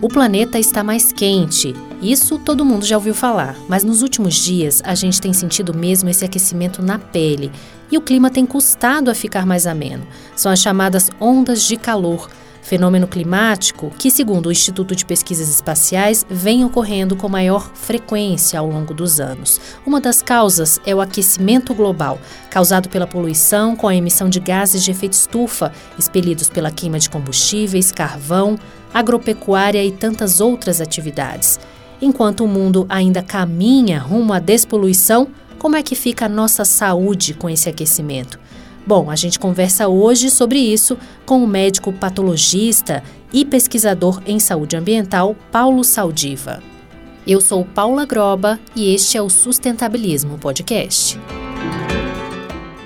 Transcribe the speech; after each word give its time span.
O 0.00 0.08
planeta 0.08 0.60
está 0.60 0.84
mais 0.84 1.12
quente. 1.12 1.74
Isso 2.00 2.38
todo 2.38 2.64
mundo 2.64 2.86
já 2.86 2.96
ouviu 2.96 3.12
falar, 3.12 3.56
mas 3.68 3.82
nos 3.82 4.00
últimos 4.00 4.36
dias 4.36 4.80
a 4.84 4.94
gente 4.94 5.20
tem 5.20 5.32
sentido 5.32 5.74
mesmo 5.74 6.08
esse 6.08 6.24
aquecimento 6.24 6.80
na 6.80 7.00
pele 7.00 7.50
e 7.90 7.98
o 7.98 8.00
clima 8.00 8.30
tem 8.30 8.46
custado 8.46 9.10
a 9.10 9.14
ficar 9.14 9.44
mais 9.44 9.66
ameno. 9.66 10.06
São 10.36 10.52
as 10.52 10.60
chamadas 10.60 11.10
ondas 11.20 11.64
de 11.64 11.76
calor 11.76 12.30
fenômeno 12.62 13.06
climático 13.06 13.90
que, 13.98 14.10
segundo 14.10 14.46
o 14.46 14.52
Instituto 14.52 14.94
de 14.94 15.04
Pesquisas 15.04 15.48
Espaciais, 15.48 16.26
vem 16.28 16.64
ocorrendo 16.64 17.16
com 17.16 17.28
maior 17.28 17.70
frequência 17.74 18.58
ao 18.58 18.68
longo 18.68 18.92
dos 18.92 19.20
anos. 19.20 19.60
Uma 19.86 20.00
das 20.00 20.22
causas 20.22 20.80
é 20.84 20.94
o 20.94 21.00
aquecimento 21.00 21.74
global, 21.74 22.18
causado 22.50 22.88
pela 22.88 23.06
poluição 23.06 23.74
com 23.74 23.88
a 23.88 23.94
emissão 23.94 24.28
de 24.28 24.40
gases 24.40 24.82
de 24.82 24.90
efeito 24.90 25.14
estufa, 25.14 25.72
expelidos 25.98 26.48
pela 26.48 26.70
queima 26.70 26.98
de 26.98 27.10
combustíveis, 27.10 27.92
carvão, 27.92 28.58
agropecuária 28.92 29.84
e 29.84 29.92
tantas 29.92 30.40
outras 30.40 30.80
atividades. 30.80 31.58
Enquanto 32.00 32.44
o 32.44 32.48
mundo 32.48 32.86
ainda 32.88 33.22
caminha 33.22 33.98
rumo 33.98 34.32
à 34.32 34.38
despoluição, 34.38 35.28
como 35.58 35.74
é 35.74 35.82
que 35.82 35.96
fica 35.96 36.26
a 36.26 36.28
nossa 36.28 36.64
saúde 36.64 37.34
com 37.34 37.50
esse 37.50 37.68
aquecimento? 37.68 38.38
Bom, 38.88 39.10
a 39.10 39.16
gente 39.16 39.38
conversa 39.38 39.86
hoje 39.86 40.30
sobre 40.30 40.58
isso 40.58 40.96
com 41.26 41.44
o 41.44 41.46
médico 41.46 41.92
patologista 41.92 43.04
e 43.30 43.44
pesquisador 43.44 44.22
em 44.24 44.40
saúde 44.40 44.78
ambiental 44.78 45.36
Paulo 45.52 45.84
Saldiva. 45.84 46.62
Eu 47.26 47.38
sou 47.42 47.66
Paula 47.66 48.06
Groba 48.06 48.58
e 48.74 48.94
este 48.94 49.18
é 49.18 49.20
o 49.20 49.28
Sustentabilismo 49.28 50.38
Podcast. 50.38 51.20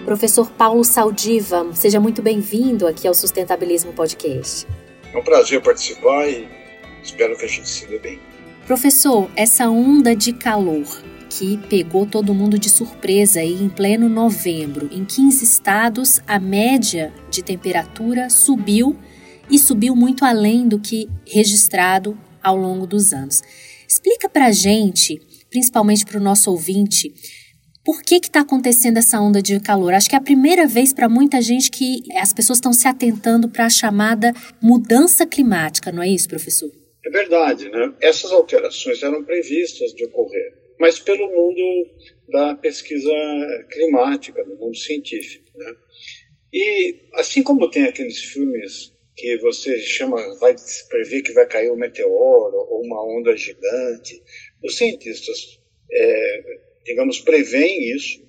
Professor 0.05 0.51
Paulo 0.51 0.83
Saldiva, 0.83 1.69
seja 1.73 2.01
muito 2.01 2.21
bem-vindo 2.21 2.89
aqui 2.89 3.07
ao 3.07 3.15
Sustentabilismo 3.15 3.93
Podcast. 3.93 4.67
É 5.15 5.17
um 5.17 5.23
prazer 5.23 5.63
participar 5.63 6.29
e 6.29 6.49
espero 7.01 7.37
que 7.37 7.45
a 7.45 7.49
gente 7.49 7.69
se 7.69 7.87
dê 7.87 8.01
bem. 8.01 8.32
Professor, 8.67 9.29
essa 9.35 9.69
onda 9.69 10.15
de 10.15 10.33
calor 10.33 10.87
que 11.29 11.57
pegou 11.69 12.07
todo 12.07 12.33
mundo 12.33 12.57
de 12.59 12.71
surpresa 12.71 13.41
aí 13.41 13.61
em 13.61 13.69
pleno 13.69 14.09
novembro. 14.09 14.89
Em 14.93 15.05
15 15.05 15.45
estados, 15.45 16.21
a 16.29 16.39
média 16.39 17.13
de 17.29 17.43
temperatura 17.43 18.31
subiu 18.31 18.97
e 19.51 19.59
subiu 19.59 19.97
muito 19.97 20.25
além 20.25 20.69
do 20.69 20.79
que 20.79 21.09
registrado 21.27 22.17
ao 22.41 22.57
longo 22.57 22.87
dos 22.87 23.13
anos. 23.13 23.43
Explica 23.89 24.29
para 24.29 24.47
a 24.47 24.53
gente, 24.53 25.21
principalmente 25.51 26.05
para 26.07 26.19
o 26.19 26.23
nosso 26.23 26.49
ouvinte, 26.49 27.13
por 27.85 28.01
que 28.03 28.15
está 28.15 28.41
acontecendo 28.43 28.99
essa 28.99 29.21
onda 29.21 29.43
de 29.43 29.59
calor? 29.59 29.93
Acho 29.93 30.09
que 30.09 30.15
é 30.15 30.19
a 30.19 30.23
primeira 30.23 30.69
vez 30.69 30.93
para 30.93 31.09
muita 31.09 31.43
gente 31.43 31.69
que 31.69 32.05
as 32.17 32.33
pessoas 32.33 32.59
estão 32.59 32.73
se 32.73 32.87
atentando 32.87 33.49
para 33.49 33.67
a 33.67 33.71
chamada 33.71 34.33
mudança 34.61 35.27
climática, 35.27 35.91
não 35.91 36.01
é 36.03 36.09
isso, 36.09 36.29
professor? 36.29 36.82
Verdade, 37.13 37.69
né? 37.69 37.95
Essas 38.01 38.33
alterações 38.33 39.03
eram 39.03 39.23
previstas 39.23 39.93
de 39.95 40.05
ocorrer 40.07 40.63
mas 40.83 40.99
pelo 40.99 41.29
mundo 41.29 41.91
da 42.29 42.57
pesquisa 42.57 43.13
climática, 43.71 44.45
do 44.45 44.57
mundo 44.57 44.77
científico. 44.77 45.45
Né? 45.55 45.77
E 46.53 46.97
assim 47.15 47.41
como 47.41 47.71
tem 47.71 47.85
aqueles 47.85 48.19
filmes 48.19 48.93
que 49.17 49.39
você 49.39 49.79
chama, 49.79 50.17
vai 50.41 50.57
prever 50.89 51.23
que 51.23 51.33
vai 51.35 51.47
cair 51.47 51.71
um 51.71 51.77
meteoro 51.77 52.57
ou 52.69 52.83
uma 52.85 53.01
onda 53.17 53.37
gigante, 53.37 54.21
os 54.65 54.77
cientistas, 54.77 55.61
é, 55.89 56.43
digamos, 56.85 57.21
preveem 57.21 57.95
isso 57.95 58.29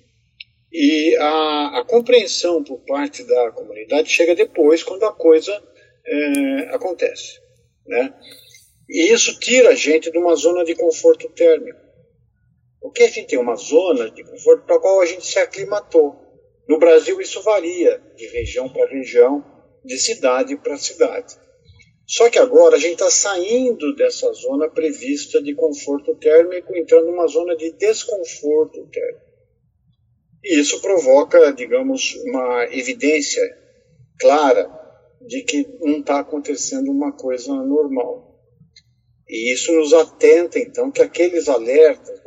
e 0.72 1.16
a, 1.16 1.80
a, 1.80 1.84
compreensão 1.84 2.62
por 2.62 2.78
parte 2.84 3.24
da 3.24 3.50
comunidade 3.50 4.10
chega 4.10 4.32
depois, 4.32 4.84
quando 4.84 5.04
a 5.04 5.12
coisa 5.12 5.60
é, 6.06 6.60
acontece. 6.72 7.40
Né? 7.84 8.14
E 8.88 9.12
isso 9.12 9.38
tira 9.38 9.70
a 9.70 9.74
gente 9.74 10.10
de 10.10 10.18
uma 10.18 10.34
zona 10.34 10.64
de 10.64 10.74
conforto 10.74 11.28
térmico. 11.30 11.78
Porque 12.80 13.04
a 13.04 13.08
gente 13.08 13.28
tem 13.28 13.38
uma 13.38 13.56
zona 13.56 14.10
de 14.10 14.22
conforto 14.22 14.66
para 14.66 14.76
a 14.76 14.80
qual 14.80 15.00
a 15.00 15.06
gente 15.06 15.26
se 15.26 15.38
aclimatou. 15.38 16.16
No 16.68 16.78
Brasil, 16.78 17.20
isso 17.20 17.42
varia 17.42 18.00
de 18.16 18.26
região 18.26 18.68
para 18.68 18.86
região, 18.86 19.44
de 19.84 19.98
cidade 19.98 20.56
para 20.56 20.76
cidade. 20.76 21.34
Só 22.06 22.28
que 22.28 22.38
agora 22.38 22.76
a 22.76 22.78
gente 22.78 22.94
está 22.94 23.10
saindo 23.10 23.94
dessa 23.94 24.30
zona 24.32 24.68
prevista 24.68 25.42
de 25.42 25.54
conforto 25.54 26.14
térmico, 26.16 26.76
entrando 26.76 27.06
numa 27.06 27.26
zona 27.26 27.56
de 27.56 27.72
desconforto 27.72 28.86
térmico. 28.88 29.24
E 30.42 30.60
isso 30.60 30.80
provoca, 30.82 31.52
digamos, 31.52 32.14
uma 32.26 32.64
evidência 32.66 33.42
clara 34.20 34.70
de 35.26 35.42
que 35.42 35.66
não 35.80 36.00
está 36.00 36.20
acontecendo 36.20 36.90
uma 36.90 37.12
coisa 37.12 37.54
normal. 37.54 38.33
E 39.28 39.52
isso 39.52 39.72
nos 39.72 39.92
atenta, 39.92 40.58
então, 40.58 40.90
que 40.90 41.02
aqueles 41.02 41.48
alertas 41.48 42.24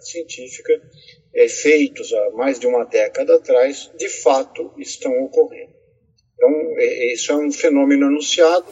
científica 0.00 0.80
é, 1.34 1.48
feitos 1.48 2.12
há 2.12 2.30
mais 2.30 2.58
de 2.58 2.66
uma 2.66 2.84
década 2.84 3.36
atrás, 3.36 3.90
de 3.96 4.08
fato 4.08 4.72
estão 4.78 5.12
ocorrendo. 5.22 5.72
Então, 6.34 6.50
é, 6.78 7.12
isso 7.12 7.30
é 7.32 7.36
um 7.36 7.52
fenômeno 7.52 8.06
anunciado 8.06 8.66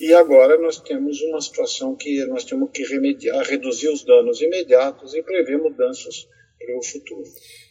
e 0.00 0.12
agora 0.14 0.58
nós 0.58 0.80
temos 0.80 1.20
uma 1.22 1.40
situação 1.40 1.96
que 1.96 2.24
nós 2.26 2.44
temos 2.44 2.70
que 2.72 2.84
remediar, 2.84 3.44
reduzir 3.44 3.88
os 3.88 4.04
danos 4.04 4.40
imediatos 4.40 5.14
e 5.14 5.22
prever 5.22 5.58
mudanças 5.58 6.26
para 6.58 6.78
o 6.78 6.82
futuro. 6.82 7.24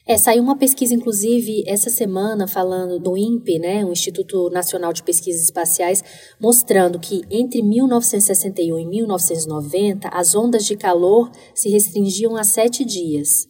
É, 0.10 0.18
saiu 0.18 0.42
uma 0.42 0.58
pesquisa, 0.58 0.96
inclusive, 0.96 1.64
essa 1.68 1.88
semana, 1.88 2.48
falando 2.48 2.98
do 2.98 3.16
INPE, 3.16 3.60
né, 3.60 3.86
o 3.86 3.92
Instituto 3.92 4.50
Nacional 4.50 4.92
de 4.92 5.04
Pesquisas 5.04 5.44
Espaciais, 5.44 6.04
mostrando 6.42 6.98
que 6.98 7.22
entre 7.30 7.62
1961 7.62 8.80
e 8.80 8.86
1990, 8.88 10.10
as 10.12 10.34
ondas 10.34 10.66
de 10.66 10.76
calor 10.76 11.30
se 11.54 11.70
restringiam 11.70 12.36
a 12.36 12.44
sete 12.44 12.84
dias. 12.84 13.48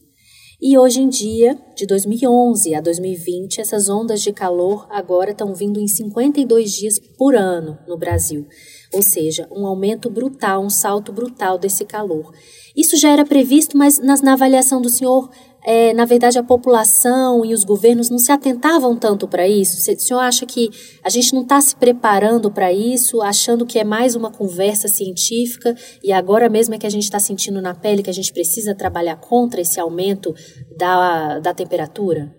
E 0.62 0.78
hoje 0.78 1.00
em 1.00 1.08
dia, 1.08 1.58
de 1.74 1.86
2011 1.86 2.75
a 2.75 2.81
2020, 2.81 3.62
essas 3.62 3.88
ondas 3.88 4.22
de 4.22 4.34
calor 4.34 4.86
agora 4.90 5.31
estão 5.31 5.56
vindo 5.56 5.80
em 5.80 5.88
52 5.88 6.74
dias 6.74 7.00
por 7.18 7.34
ano 7.34 7.80
no 7.88 7.98
Brasil. 7.98 8.46
Ou 8.94 9.02
seja, 9.02 9.48
um 9.50 9.66
aumento 9.66 10.09
brutal, 10.09 10.62
um 10.62 10.69
salto 10.69 11.14
brutal 11.14 11.58
desse 11.58 11.86
calor. 11.86 12.34
Isso 12.75 12.98
já 12.98 13.09
era 13.09 13.25
previsto, 13.25 13.78
mas 13.78 14.00
na, 14.00 14.18
na 14.18 14.34
avaliação 14.34 14.81
do 14.81 14.90
senhor, 14.90 15.30
é, 15.72 15.94
na 15.94 16.03
verdade, 16.03 16.40
a 16.40 16.44
população 16.44 17.46
e 17.46 17.53
os 17.53 17.63
governos 17.63 18.09
não 18.09 18.18
se 18.18 18.31
atentavam 18.31 18.97
tanto 18.97 19.28
para 19.28 19.47
isso? 19.47 19.78
O 19.78 20.00
senhor 20.00 20.19
acha 20.19 20.44
que 20.44 20.72
a 21.03 21.12
gente 21.12 21.31
não 21.31 21.44
está 21.44 21.62
se 21.62 21.75
preparando 21.75 22.50
para 22.50 22.74
isso, 22.74 23.22
achando 23.22 23.68
que 23.68 23.78
é 23.78 23.84
mais 23.84 24.16
uma 24.16 24.31
conversa 24.31 24.88
científica 24.88 25.75
e 26.03 26.12
agora 26.12 26.50
mesmo 26.50 26.74
é 26.74 26.80
que 26.80 26.88
a 26.88 26.90
gente 26.90 27.03
está 27.03 27.19
sentindo 27.19 27.62
na 27.62 27.75
pele 27.75 28.02
que 28.02 28.09
a 28.09 28.13
gente 28.13 28.34
precisa 28.34 28.74
trabalhar 28.74 29.18
contra 29.18 29.62
esse 29.62 29.80
aumento 29.80 30.34
da, 30.75 31.38
da 31.38 31.53
temperatura? 31.53 32.36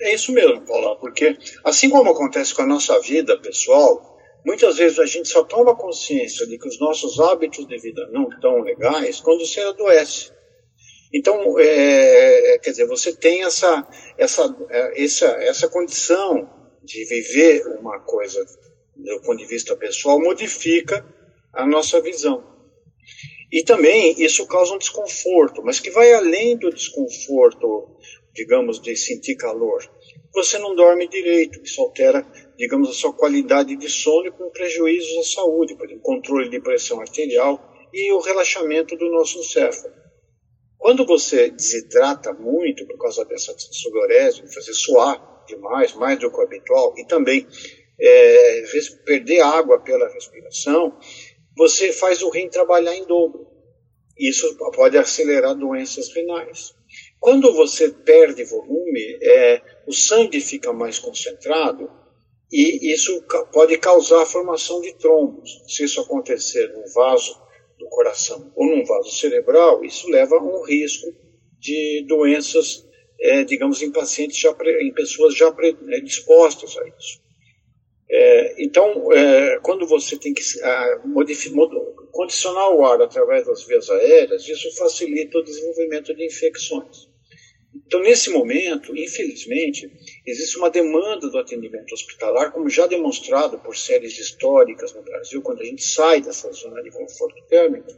É 0.00 0.14
isso 0.14 0.32
mesmo, 0.32 0.62
Paula, 0.62 0.96
porque 0.96 1.36
assim 1.62 1.90
como 1.90 2.12
acontece 2.12 2.54
com 2.54 2.62
a 2.62 2.66
nossa 2.66 2.98
vida 3.00 3.36
pessoal, 3.40 4.16
muitas 4.46 4.78
vezes 4.78 4.98
a 4.98 5.04
gente 5.04 5.28
só 5.28 5.44
toma 5.44 5.76
consciência 5.76 6.46
de 6.46 6.56
que 6.56 6.66
os 6.66 6.80
nossos 6.80 7.20
hábitos 7.20 7.66
de 7.66 7.76
vida 7.76 8.08
não 8.10 8.26
estão 8.30 8.62
legais 8.62 9.20
quando 9.20 9.44
você 9.44 9.60
adoece. 9.60 10.39
Então, 11.12 11.58
é, 11.58 12.54
é, 12.54 12.58
quer 12.58 12.70
dizer, 12.70 12.86
você 12.86 13.12
tem 13.14 13.42
essa, 13.42 13.86
essa, 14.16 14.56
é, 14.70 15.04
essa, 15.04 15.26
essa 15.26 15.68
condição 15.68 16.48
de 16.82 17.04
viver 17.04 17.66
uma 17.78 18.00
coisa 18.00 18.44
do 18.96 19.20
ponto 19.22 19.38
de 19.38 19.46
vista 19.46 19.76
pessoal, 19.76 20.20
modifica 20.20 21.04
a 21.52 21.66
nossa 21.66 22.00
visão. 22.00 22.44
E 23.52 23.64
também 23.64 24.14
isso 24.22 24.46
causa 24.46 24.74
um 24.74 24.78
desconforto, 24.78 25.62
mas 25.64 25.80
que 25.80 25.90
vai 25.90 26.12
além 26.12 26.56
do 26.56 26.70
desconforto, 26.70 27.96
digamos, 28.32 28.80
de 28.80 28.94
sentir 28.96 29.34
calor. 29.34 29.82
Você 30.32 30.58
não 30.58 30.76
dorme 30.76 31.08
direito, 31.08 31.60
isso 31.60 31.80
altera, 31.80 32.24
digamos, 32.56 32.90
a 32.90 32.92
sua 32.92 33.12
qualidade 33.12 33.74
de 33.74 33.88
sono 33.88 34.30
com 34.32 34.50
prejuízos 34.50 35.16
à 35.18 35.40
saúde, 35.40 35.74
por 35.74 35.86
exemplo, 35.86 36.02
controle 36.02 36.48
de 36.48 36.60
pressão 36.60 37.00
arterial 37.00 37.58
e 37.92 38.12
o 38.12 38.20
relaxamento 38.20 38.96
do 38.96 39.10
nosso 39.10 39.38
encéfalo. 39.38 39.92
Quando 40.80 41.04
você 41.04 41.50
desidrata 41.50 42.32
muito 42.32 42.86
por 42.86 42.96
causa 42.96 43.22
dessa 43.26 43.54
sudorese, 43.58 44.52
fazer 44.52 44.72
suar 44.72 45.44
demais, 45.46 45.92
mais 45.92 46.18
do 46.18 46.30
que 46.30 46.38
o 46.38 46.40
habitual, 46.40 46.94
e 46.96 47.04
também 47.04 47.46
é, 48.00 48.64
perder 49.04 49.40
água 49.40 49.78
pela 49.78 50.08
respiração, 50.08 50.98
você 51.54 51.92
faz 51.92 52.22
o 52.22 52.30
rim 52.30 52.48
trabalhar 52.48 52.96
em 52.96 53.04
dobro. 53.04 53.46
Isso 54.18 54.56
pode 54.74 54.96
acelerar 54.96 55.54
doenças 55.54 56.08
renais. 56.14 56.74
Quando 57.20 57.52
você 57.52 57.90
perde 57.90 58.42
volume, 58.44 59.18
é, 59.22 59.60
o 59.86 59.92
sangue 59.92 60.40
fica 60.40 60.72
mais 60.72 60.98
concentrado 60.98 61.90
e 62.50 62.90
isso 62.90 63.22
pode 63.52 63.76
causar 63.76 64.22
a 64.22 64.26
formação 64.26 64.80
de 64.80 64.94
trombos. 64.94 65.62
Se 65.68 65.84
isso 65.84 66.00
acontecer 66.00 66.72
no 66.72 66.90
vaso 66.94 67.38
do 67.80 67.88
coração 67.88 68.52
ou 68.54 68.66
num 68.66 68.84
vaso 68.84 69.10
cerebral, 69.10 69.84
isso 69.84 70.08
leva 70.08 70.36
a 70.36 70.42
um 70.42 70.62
risco 70.62 71.12
de 71.58 72.04
doenças, 72.06 72.86
é, 73.18 73.42
digamos, 73.42 73.82
em 73.82 73.90
pacientes 73.90 74.38
já 74.38 74.54
em 74.80 74.92
pessoas 74.92 75.34
já 75.34 75.50
predispostas 75.50 76.76
a 76.76 76.86
isso. 76.88 77.20
É, 78.08 78.62
então, 78.62 79.12
é, 79.12 79.58
quando 79.62 79.86
você 79.86 80.16
tem 80.16 80.34
que 80.34 80.42
a, 80.62 81.00
condicionar 82.12 82.70
o 82.70 82.84
ar 82.84 83.00
através 83.00 83.46
das 83.46 83.64
vias 83.64 83.88
aéreas, 83.88 84.48
isso 84.48 84.76
facilita 84.76 85.38
o 85.38 85.44
desenvolvimento 85.44 86.14
de 86.14 86.26
infecções. 86.26 87.09
Então, 87.74 88.00
nesse 88.00 88.30
momento, 88.30 88.96
infelizmente, 88.96 89.90
existe 90.26 90.56
uma 90.58 90.70
demanda 90.70 91.28
do 91.28 91.38
atendimento 91.38 91.92
hospitalar, 91.92 92.52
como 92.52 92.68
já 92.68 92.86
demonstrado 92.86 93.58
por 93.58 93.76
séries 93.76 94.18
históricas 94.18 94.92
no 94.92 95.02
Brasil, 95.02 95.40
quando 95.42 95.60
a 95.60 95.64
gente 95.64 95.82
sai 95.82 96.20
dessa 96.20 96.50
zona 96.52 96.82
de 96.82 96.90
conforto 96.90 97.42
térmico, 97.48 97.88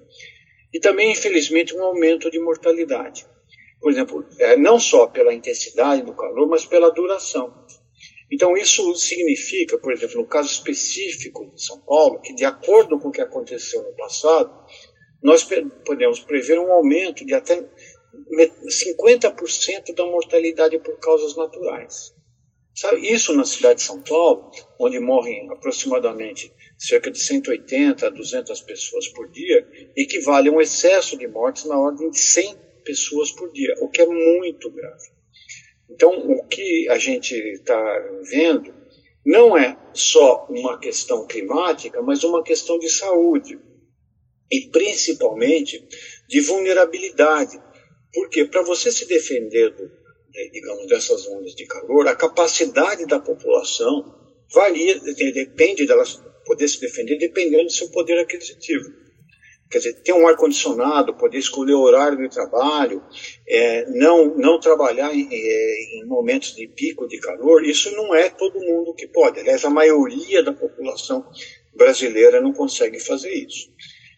e 0.72 0.80
também, 0.80 1.12
infelizmente, 1.12 1.74
um 1.74 1.82
aumento 1.82 2.30
de 2.30 2.38
mortalidade. 2.38 3.26
Por 3.80 3.90
exemplo, 3.90 4.26
é, 4.38 4.56
não 4.56 4.78
só 4.78 5.06
pela 5.06 5.34
intensidade 5.34 6.02
do 6.02 6.14
calor, 6.14 6.48
mas 6.48 6.64
pela 6.64 6.90
duração. 6.90 7.52
Então, 8.30 8.56
isso 8.56 8.94
significa, 8.94 9.76
por 9.78 9.92
exemplo, 9.92 10.20
no 10.20 10.26
caso 10.26 10.50
específico 10.50 11.52
de 11.54 11.62
São 11.62 11.80
Paulo, 11.80 12.20
que, 12.20 12.34
de 12.34 12.44
acordo 12.44 12.98
com 12.98 13.08
o 13.08 13.12
que 13.12 13.20
aconteceu 13.20 13.82
no 13.82 13.94
passado, 13.94 14.50
nós 15.22 15.46
podemos 15.84 16.20
prever 16.20 16.58
um 16.58 16.72
aumento 16.72 17.24
de 17.24 17.34
até 17.34 17.62
50% 18.32 19.94
da 19.94 20.06
mortalidade 20.06 20.78
por 20.78 20.98
causas 20.98 21.36
naturais. 21.36 22.14
Sabe, 22.74 23.06
isso 23.06 23.34
na 23.36 23.44
cidade 23.44 23.80
de 23.80 23.86
São 23.86 24.00
Paulo, 24.02 24.50
onde 24.78 24.98
morrem 24.98 25.50
aproximadamente 25.50 26.50
cerca 26.78 27.10
de 27.10 27.18
180 27.18 28.06
a 28.06 28.10
200 28.10 28.60
pessoas 28.62 29.08
por 29.08 29.30
dia, 29.30 29.66
equivale 29.94 30.48
a 30.48 30.52
um 30.52 30.60
excesso 30.60 31.18
de 31.18 31.28
mortes 31.28 31.64
na 31.66 31.78
ordem 31.78 32.10
de 32.10 32.18
100 32.18 32.56
pessoas 32.82 33.30
por 33.30 33.52
dia, 33.52 33.74
o 33.80 33.88
que 33.88 34.00
é 34.00 34.06
muito 34.06 34.70
grave. 34.70 35.12
Então, 35.90 36.18
o 36.30 36.46
que 36.46 36.88
a 36.88 36.96
gente 36.96 37.34
está 37.34 37.78
vendo 38.30 38.74
não 39.24 39.56
é 39.56 39.78
só 39.92 40.46
uma 40.48 40.78
questão 40.78 41.26
climática, 41.26 42.00
mas 42.00 42.24
uma 42.24 42.42
questão 42.42 42.78
de 42.78 42.88
saúde 42.88 43.60
e 44.50 44.68
principalmente 44.70 45.86
de 46.28 46.40
vulnerabilidade 46.40 47.60
porque 48.12 48.44
para 48.44 48.62
você 48.62 48.90
se 48.90 49.06
defender, 49.06 49.70
do, 49.70 49.90
digamos, 50.52 50.86
dessas 50.86 51.26
ondas 51.28 51.54
de 51.54 51.66
calor, 51.66 52.06
a 52.08 52.14
capacidade 52.14 53.06
da 53.06 53.18
população 53.18 54.14
varia, 54.52 54.98
depende 55.00 55.86
delas 55.86 56.20
poder 56.44 56.68
se 56.68 56.80
defender 56.80 57.16
dependendo 57.16 57.64
do 57.64 57.72
seu 57.72 57.88
poder 57.90 58.18
aquisitivo. 58.18 59.02
Quer 59.70 59.78
dizer, 59.78 60.02
ter 60.02 60.12
um 60.12 60.28
ar-condicionado, 60.28 61.14
poder 61.14 61.38
escolher 61.38 61.72
o 61.72 61.80
horário 61.80 62.18
de 62.18 62.28
trabalho, 62.28 63.02
é, 63.48 63.86
não, 63.88 64.36
não 64.36 64.60
trabalhar 64.60 65.14
em, 65.14 65.26
é, 65.32 65.96
em, 65.96 66.04
momentos 66.04 66.54
de 66.54 66.68
pico 66.68 67.08
de 67.08 67.18
calor, 67.18 67.64
isso 67.64 67.90
não 67.92 68.14
é 68.14 68.28
todo 68.28 68.60
mundo 68.60 68.92
que 68.92 69.06
pode. 69.06 69.40
Aliás, 69.40 69.64
a 69.64 69.70
maioria 69.70 70.42
da 70.42 70.52
população 70.52 71.26
brasileira 71.74 72.38
não 72.38 72.52
consegue 72.52 73.00
fazer 73.00 73.32
isso. 73.32 73.72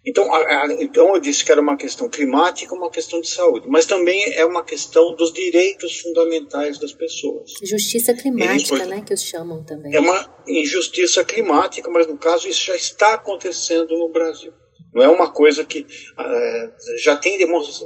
Então, 0.06 0.32
a, 0.34 0.38
a, 0.38 0.66
então 0.80 1.14
eu 1.14 1.20
disse 1.20 1.42
que 1.42 1.50
era 1.50 1.60
uma 1.60 1.76
questão 1.76 2.08
climática, 2.10 2.74
uma 2.74 2.90
questão 2.90 3.20
de 3.20 3.28
saúde, 3.28 3.66
mas 3.68 3.86
também 3.86 4.34
é 4.34 4.44
uma 4.44 4.62
questão 4.62 5.14
dos 5.14 5.32
direitos 5.32 5.98
fundamentais 6.00 6.78
das 6.78 6.92
pessoas. 6.92 7.52
Justiça 7.62 8.12
climática, 8.12 8.84
né, 8.84 9.00
que 9.00 9.14
os 9.14 9.22
chamam 9.22 9.64
também. 9.64 9.94
É 9.94 10.00
uma 10.00 10.44
injustiça 10.46 11.24
climática, 11.24 11.90
mas 11.90 12.06
no 12.06 12.18
caso 12.18 12.46
isso 12.46 12.66
já 12.66 12.76
está 12.76 13.14
acontecendo 13.14 13.96
no 13.96 14.10
Brasil. 14.10 14.52
Não 14.92 15.02
é 15.02 15.08
uma 15.08 15.32
coisa 15.32 15.64
que 15.64 15.80
uh, 15.80 16.98
já 17.02 17.16
tem 17.16 17.38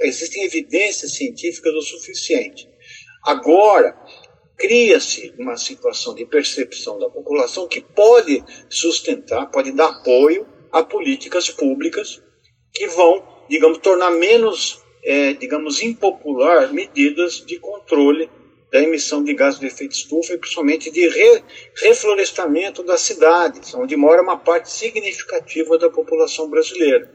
existem 0.02 0.44
evidências 0.44 1.14
científicas 1.14 1.72
o 1.72 1.80
suficiente. 1.80 2.68
Agora 3.24 3.96
cria-se 4.58 5.32
uma 5.38 5.56
situação 5.56 6.14
de 6.14 6.26
percepção 6.26 6.98
da 6.98 7.08
população 7.08 7.68
que 7.68 7.80
pode 7.80 8.44
sustentar, 8.68 9.46
pode 9.50 9.70
dar 9.70 9.88
apoio 9.88 10.57
a 10.72 10.82
políticas 10.82 11.50
públicas 11.50 12.22
que 12.72 12.86
vão, 12.88 13.26
digamos, 13.48 13.78
tornar 13.78 14.10
menos, 14.10 14.80
é, 15.02 15.32
digamos, 15.32 15.82
impopular 15.82 16.72
medidas 16.72 17.44
de 17.44 17.58
controle 17.58 18.30
da 18.70 18.80
emissão 18.80 19.24
de 19.24 19.32
gases 19.32 19.58
de 19.58 19.66
efeito 19.66 19.92
estufa 19.92 20.34
e 20.34 20.38
principalmente 20.38 20.90
de 20.90 21.08
re, 21.08 21.42
reflorestamento 21.76 22.82
das 22.82 23.00
cidades, 23.00 23.74
onde 23.74 23.96
mora 23.96 24.22
uma 24.22 24.36
parte 24.36 24.70
significativa 24.70 25.78
da 25.78 25.88
população 25.88 26.50
brasileira. 26.50 27.10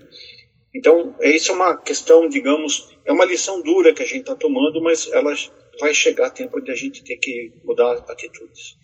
Então, 0.73 1.15
isso 1.21 1.51
é 1.51 1.55
uma 1.55 1.77
questão, 1.77 2.27
digamos, 2.27 2.97
é 3.05 3.11
uma 3.11 3.25
lição 3.25 3.61
dura 3.61 3.93
que 3.93 4.01
a 4.01 4.05
gente 4.05 4.21
está 4.21 4.35
tomando, 4.35 4.81
mas 4.81 5.07
ela 5.11 5.33
vai 5.79 5.93
chegar 5.93 6.27
a 6.27 6.31
tempo 6.31 6.59
de 6.59 6.71
a 6.71 6.75
gente 6.75 7.03
ter 7.03 7.17
que 7.17 7.53
mudar 7.63 8.03
atitudes. 8.09 8.75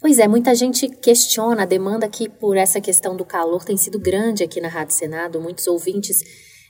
Pois 0.00 0.18
é, 0.18 0.28
muita 0.28 0.54
gente 0.54 0.88
questiona 0.88 1.62
a 1.62 1.66
demanda 1.66 2.08
que 2.08 2.28
por 2.28 2.56
essa 2.56 2.80
questão 2.80 3.16
do 3.16 3.24
calor 3.24 3.64
tem 3.64 3.76
sido 3.76 3.98
grande 3.98 4.44
aqui 4.44 4.60
na 4.60 4.68
Rádio 4.68 4.94
Senado, 4.94 5.40
muitos 5.40 5.66
ouvintes 5.66 6.22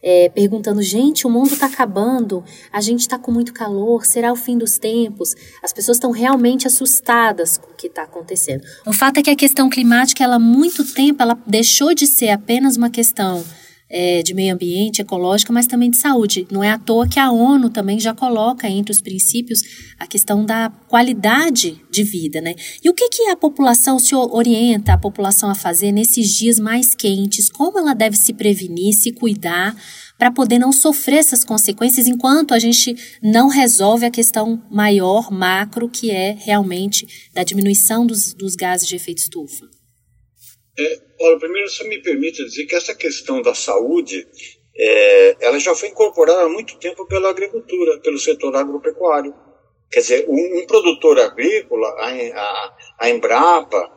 é, 0.03 0.29
perguntando, 0.29 0.81
gente, 0.83 1.27
o 1.27 1.31
mundo 1.31 1.53
está 1.53 1.67
acabando, 1.67 2.45
a 2.73 2.81
gente 2.81 3.01
está 3.01 3.19
com 3.19 3.33
muito 3.33 3.53
calor, 3.53 4.07
será 4.07 4.33
o 4.33 4.37
fim 4.37 4.57
dos 4.57 4.79
tempos? 4.79 5.35
As 5.63 5.73
pessoas 5.73 5.97
estão 5.97 6.13
realmente 6.13 6.67
assustadas 6.67 7.59
com 7.59 7.73
o 7.73 7.75
que 7.75 7.89
está 7.89 8.05
acontecendo. 8.05 8.63
O 8.87 8.93
fato 8.93 9.19
é 9.19 9.23
que 9.23 9.31
a 9.31 9.37
questão 9.37 9.69
climática, 9.69 10.23
ela 10.23 10.37
há 10.37 10.39
muito 10.39 10.85
tempo, 10.95 11.23
ela 11.23 11.37
deixou 11.47 11.93
de 11.95 12.07
ser 12.07 12.31
apenas 12.31 12.77
uma 12.77 12.91
questão 12.91 13.45
é, 13.89 14.23
de 14.23 14.35
meio 14.35 14.55
ambiente, 14.55 15.01
ecológica, 15.01 15.53
mas 15.53 15.67
também 15.67 15.91
de 15.91 15.97
saúde. 15.97 16.47
Não 16.51 16.63
é 16.63 16.71
à 16.71 16.79
toa 16.79 17.09
que 17.09 17.21
a 17.21 17.31
ONU 17.31 17.71
também 17.71 18.01
já 18.01 18.15
coloca 18.15 18.69
entre 18.69 18.93
os 18.93 19.01
princípios 19.01 19.63
a 19.99 20.07
questão 20.07 20.45
da 20.45 20.71
qualidade 20.89 21.81
de 21.91 22.03
vida, 22.03 22.41
né? 22.41 22.55
E 22.83 22.91
o 22.91 22.95
que, 22.95 23.09
que 23.09 23.29
a 23.29 23.37
população 23.37 23.99
se 23.99 24.15
orienta 24.15 24.93
a 24.93 24.99
população 24.99 25.49
a 25.49 25.55
fazer 25.55 25.93
nesses 25.93 26.29
dias 26.31 26.59
mais 26.59 26.95
quentes? 26.95 27.49
Como 27.49 27.79
ela 27.79 27.95
deve 27.95 28.17
se 28.17 28.33
prevenir, 28.33 28.93
se 28.95 29.13
cuidar 29.13 29.77
para 30.19 30.31
poder 30.31 30.59
não 30.59 30.73
sofrer 30.73 31.19
essas 31.19 31.45
consequências 31.45 32.07
enquanto 32.07 32.55
a 32.55 32.59
gente 32.59 32.97
não 33.23 33.49
resolve 33.49 34.07
a 34.07 34.11
questão 34.11 34.63
maior, 34.71 35.31
macro, 35.31 35.89
que 35.89 36.11
é 36.11 36.37
realmente 36.39 37.07
da 37.35 37.45
diminuição 37.45 38.07
dos, 38.07 38.33
dos 38.33 38.57
gases 38.57 38.89
de 38.89 38.97
efeito 38.97 39.19
estufa? 39.19 39.76
É, 40.79 41.01
olha, 41.21 41.39
primeiro, 41.39 41.69
só 41.69 41.85
me 41.85 42.03
permite 42.03 42.45
dizer 42.45 42.67
que 42.67 42.75
essa 42.75 42.95
questão 42.95 43.41
da 43.41 43.55
saúde, 43.55 44.27
é, 44.77 45.37
ela 45.41 45.59
já 45.59 45.75
foi 45.75 45.89
incorporada 45.89 46.43
há 46.43 46.49
muito 46.49 46.79
tempo 46.79 47.07
pela 47.07 47.31
agricultura, 47.31 47.99
pelo 48.01 48.19
setor 48.19 48.55
agropecuário. 48.55 49.35
Quer 49.91 50.01
dizer, 50.01 50.27
um, 50.29 50.59
um 50.59 50.67
produtor 50.67 51.19
agrícola, 51.19 51.89
a, 51.99 52.11
a, 52.11 52.77
a 53.01 53.11
Embrapa, 53.11 53.97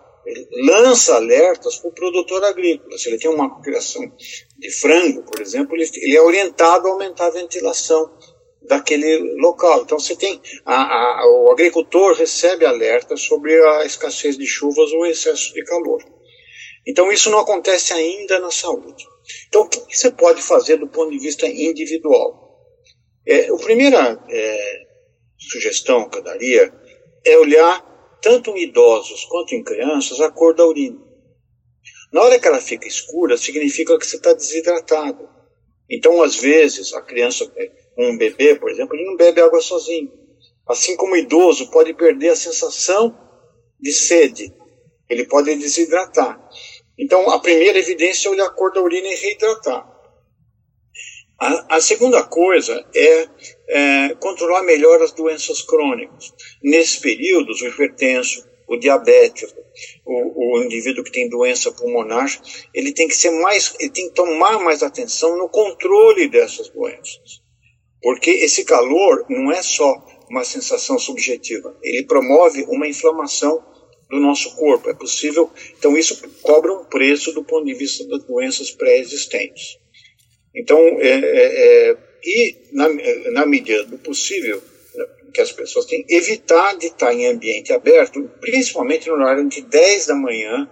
lança 0.64 1.16
alertas 1.16 1.78
para 1.78 1.90
o 1.90 1.94
produtor 1.94 2.44
agrícola. 2.44 2.98
Se 2.98 3.10
ele 3.10 3.18
tem 3.18 3.30
uma 3.30 3.62
criação 3.62 4.02
de 4.58 4.72
frango, 4.72 5.24
por 5.24 5.42
exemplo, 5.42 5.76
ele, 5.76 5.90
ele 5.96 6.16
é 6.16 6.22
orientado 6.22 6.88
a 6.88 6.92
aumentar 6.92 7.28
a 7.28 7.32
ventilação 7.32 8.12
daquele 8.62 9.18
local. 9.42 9.82
Então 9.82 10.00
você 10.00 10.16
tem 10.16 10.40
a, 10.66 11.22
a, 11.22 11.28
o 11.28 11.52
agricultor 11.52 12.14
recebe 12.14 12.66
alertas 12.66 13.22
sobre 13.22 13.54
a 13.66 13.86
escassez 13.86 14.38
de 14.38 14.46
chuvas 14.46 14.92
ou 14.92 15.06
excesso 15.06 15.54
de 15.54 15.64
calor. 15.64 16.04
Então, 16.88 17.12
isso 17.12 17.30
não 17.30 17.40
acontece 17.40 17.94
ainda 17.94 18.40
na 18.40 18.52
saúde. 18.52 19.06
Então, 19.48 19.62
o 19.62 19.70
que 19.70 19.96
você 19.96 20.12
pode 20.12 20.42
fazer 20.42 20.78
do 20.78 20.88
ponto 20.88 21.12
de 21.12 21.20
vista 21.20 21.48
individual? 21.48 22.50
É, 23.26 23.48
a 23.50 23.56
primeira 23.58 24.20
é, 24.30 24.88
sugestão 25.38 26.10
que 26.10 26.18
eu 26.18 26.24
daria 26.24 26.74
é 27.26 27.38
olhar, 27.38 28.18
tanto 28.22 28.52
em 28.52 28.64
idosos 28.64 29.26
quanto 29.26 29.54
em 29.54 29.64
crianças, 29.64 30.20
a 30.20 30.32
cor 30.32 30.56
da 30.56 30.66
urina. 30.66 31.00
Na 32.12 32.22
hora 32.24 32.40
que 32.40 32.48
ela 32.48 32.60
fica 32.60 32.88
escura, 32.88 33.38
significa 33.38 33.98
que 33.98 34.06
você 34.06 34.16
está 34.16 34.34
desidratado. 34.34 35.30
Então, 35.90 36.22
às 36.22 36.36
vezes, 36.36 36.94
a 36.94 37.02
criança, 37.02 37.52
um 37.98 38.18
bebê, 38.18 38.56
por 38.56 38.70
exemplo, 38.70 38.96
ele 38.96 39.06
não 39.06 39.16
bebe 39.16 39.42
água 39.42 39.62
sozinho. 39.62 40.12
Assim 40.68 40.96
como 40.96 41.14
o 41.14 41.18
idoso 41.18 41.70
pode 41.72 41.94
perder 41.94 42.30
a 42.30 42.36
sensação 42.36 43.16
de 43.80 43.92
sede, 43.92 44.54
ele 45.10 45.26
pode 45.26 45.56
desidratar. 45.56 46.40
Então, 47.00 47.30
a 47.30 47.40
primeira 47.40 47.80
evidência 47.80 48.28
é 48.28 48.32
olhar 48.32 48.48
a 48.48 48.50
cor 48.50 48.74
da 48.74 48.82
urina 48.82 49.08
e 49.08 49.16
reidratar. 49.16 49.90
A, 51.40 51.78
a 51.78 51.82
segunda 51.82 52.22
coisa 52.24 52.86
é, 52.94 53.28
é, 53.70 54.10
controlar 54.16 54.64
melhor 54.64 55.02
as 55.02 55.14
doenças 55.14 55.62
crônicas. 55.62 56.34
Nesses 56.62 56.98
períodos, 56.98 57.62
o 57.62 57.68
hipertenso, 57.68 58.46
o 58.68 58.76
diabético, 58.76 59.58
o, 60.06 60.58
o, 60.58 60.64
indivíduo 60.64 61.06
que 61.06 61.12
tem 61.14 61.30
doença 61.30 61.72
pulmonar, 61.72 62.28
ele 62.74 62.92
tem 62.92 63.08
que 63.08 63.16
ser 63.16 63.32
mais, 63.32 63.74
ele 63.80 63.92
tem 63.92 64.10
que 64.10 64.16
tomar 64.16 64.60
mais 64.60 64.84
atenção 64.84 65.38
no 65.38 65.48
controle 65.48 66.28
dessas 66.28 66.68
doenças. 66.68 67.42
Porque 68.02 68.30
esse 68.30 68.66
calor 68.66 69.26
não 69.30 69.50
é 69.54 69.64
só 69.64 70.06
uma 70.30 70.44
sensação 70.44 71.00
subjetiva, 71.00 71.76
ele 71.82 72.04
promove 72.04 72.64
uma 72.64 72.88
inflamação 72.88 73.64
do 74.10 74.20
nosso 74.20 74.56
corpo. 74.56 74.90
É 74.90 74.94
possível, 74.94 75.52
então 75.78 75.98
isso 75.98 76.20
cobra 76.42 76.74
um 76.74 76.86
preço 76.86 77.32
do 77.32 77.44
ponto 77.44 77.66
de 77.66 77.74
vista 77.74 78.06
das 78.08 78.24
doenças 78.24 78.72
pré-existentes. 78.72 79.78
Então, 80.56 80.80
é, 80.80 81.10
é, 81.10 81.92
é, 81.92 81.98
e 82.24 82.56
na, 82.72 82.90
na 83.32 83.46
medida 83.46 83.84
do 83.86 83.98
possível 84.00 84.62
né, 84.96 85.06
que 85.34 85.42
as 85.42 85.52
pessoas 85.52 85.86
têm, 85.86 86.06
evitar 86.10 86.76
de 86.78 86.88
estar 86.88 87.14
em 87.14 87.28
ambiente 87.28 87.72
aberto, 87.72 88.30
principalmente 88.42 89.08
no 89.08 89.14
horário 89.14 89.48
de 89.48 89.62
10 89.62 90.08
da 90.08 90.16
manhã 90.16 90.70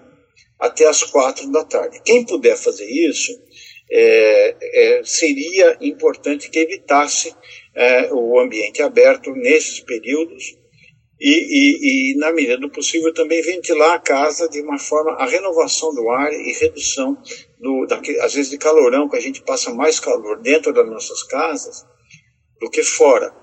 até 0.59 0.87
as 0.87 1.03
quatro 1.03 1.51
da 1.51 1.63
tarde. 1.63 2.01
Quem 2.03 2.25
puder 2.25 2.57
fazer 2.57 2.89
isso, 2.89 3.31
é, 3.89 4.55
é, 4.61 5.01
seria 5.03 5.77
importante 5.79 6.49
que 6.49 6.59
evitasse 6.59 7.33
é, 7.75 8.11
o 8.11 8.39
ambiente 8.39 8.81
aberto 8.81 9.31
nesses 9.31 9.79
períodos 9.79 10.57
e, 11.19 11.31
e, 11.31 12.11
e, 12.13 12.17
na 12.17 12.31
medida 12.31 12.57
do 12.57 12.69
possível, 12.69 13.13
também 13.13 13.41
ventilar 13.41 13.95
a 13.95 13.99
casa 13.99 14.47
de 14.47 14.61
uma 14.61 14.77
forma, 14.77 15.13
a 15.13 15.25
renovação 15.25 15.93
do 15.93 16.09
ar 16.09 16.31
e 16.31 16.53
redução, 16.53 17.17
do, 17.59 17.85
daquele, 17.87 18.19
às 18.21 18.35
vezes, 18.35 18.51
de 18.51 18.57
calorão, 18.57 19.09
que 19.09 19.17
a 19.17 19.19
gente 19.19 19.41
passa 19.41 19.73
mais 19.73 19.99
calor 19.99 20.39
dentro 20.41 20.71
das 20.71 20.87
nossas 20.87 21.23
casas 21.23 21.85
do 22.59 22.69
que 22.69 22.83
fora. 22.83 23.33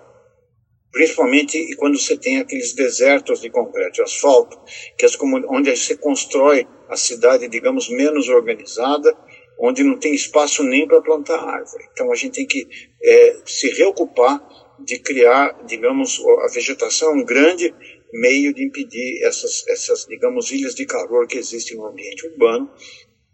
Principalmente 0.93 1.75
quando 1.75 1.99
você 1.99 2.17
tem 2.17 2.39
aqueles 2.39 2.73
desertos 2.73 3.41
de 3.41 3.51
concreto 3.51 4.01
e 4.01 4.05
asfalto, 4.05 4.57
que 4.97 5.05
é 5.05 5.09
onde 5.49 5.77
você 5.77 5.97
constrói 5.97 6.69
a 6.89 6.97
cidade, 6.97 7.49
digamos, 7.49 7.89
menos 7.89 8.29
organizada, 8.29 9.13
onde 9.59 9.83
não 9.83 9.99
tem 9.99 10.15
espaço 10.15 10.63
nem 10.63 10.87
para 10.87 11.03
plantar 11.03 11.39
árvore. 11.39 11.85
Então 11.93 12.13
a 12.13 12.15
gente 12.15 12.35
tem 12.35 12.47
que 12.47 12.69
é, 13.03 13.37
se 13.45 13.71
reocupar 13.71 14.41
de 14.81 14.99
criar, 14.99 15.65
digamos, 15.67 16.21
a 16.43 16.49
vegetação 16.53 17.15
um 17.15 17.25
grande 17.25 17.75
meio 18.13 18.55
de 18.55 18.65
impedir 18.65 19.23
essas, 19.25 19.67
essas, 19.69 20.07
digamos, 20.07 20.51
ilhas 20.51 20.75
de 20.75 20.87
calor 20.87 21.27
que 21.27 21.39
existem 21.39 21.77
no 21.77 21.87
ambiente 21.87 22.27
urbano 22.27 22.71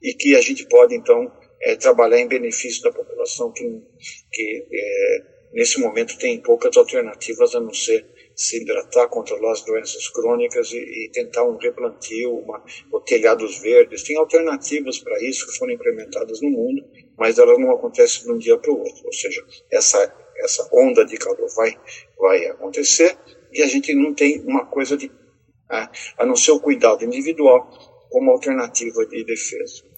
e 0.03 0.15
que 0.15 0.35
a 0.35 0.41
gente 0.41 0.67
pode, 0.67 0.95
então, 0.95 1.31
é, 1.63 1.77
trabalhar 1.77 2.19
em 2.19 2.27
benefício 2.27 2.83
da 2.83 2.91
população 2.91 3.53
que, 3.53 3.63
que 4.33 4.67
é, 4.73 5.23
nesse 5.53 5.79
momento 5.79 6.19
tem 6.19 6.41
poucas 6.41 6.77
alternativas 6.77 7.55
a 7.55 7.61
não 7.61 7.75
ser 7.75 8.07
se 8.35 8.63
hidratar, 8.63 9.07
controlar 9.09 9.53
as 9.53 9.63
doenças 9.63 10.09
crônicas 10.09 10.73
e, 10.73 10.79
e 10.79 11.11
tentar 11.13 11.45
um 11.45 11.59
replantio, 11.59 12.39
uma, 12.39 12.65
ou 12.91 13.01
telhados 13.03 13.59
verdes. 13.59 14.03
Tem 14.03 14.17
alternativas 14.17 14.99
para 14.99 15.23
isso 15.23 15.47
que 15.47 15.59
foram 15.59 15.75
implementadas 15.75 16.41
no 16.41 16.49
mundo, 16.49 16.83
mas 17.19 17.39
elas 17.39 17.59
não 17.59 17.71
acontecem 17.71 18.25
de 18.25 18.33
um 18.33 18.39
dia 18.39 18.57
para 18.57 18.73
o 18.73 18.79
outro. 18.79 19.05
Ou 19.05 19.13
seja, 19.13 19.45
essa 19.71 20.11
essa 20.43 20.69
onda 20.73 21.05
de 21.05 21.17
calor 21.17 21.49
vai, 21.57 21.77
vai 22.19 22.47
acontecer 22.47 23.17
e 23.53 23.63
a 23.63 23.67
gente 23.67 23.95
não 23.95 24.15
tem 24.15 24.41
uma 24.41 24.67
coisa 24.67 24.97
de, 24.97 25.11
a, 25.69 25.91
a 26.19 26.27
não 26.27 26.37
ser 26.37 26.53
o 26.53 26.61
cuidado 26.61 27.05
individual 27.05 27.71
como 28.11 28.31
alternativa 28.31 29.07
de 29.07 29.25
defesa. 29.25 29.91